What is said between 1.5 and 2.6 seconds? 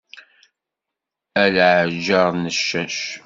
leɛǧer n